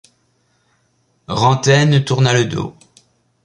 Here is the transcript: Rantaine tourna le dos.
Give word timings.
Rantaine 1.27 2.03
tourna 2.03 2.33
le 2.33 2.45
dos. 2.45 2.75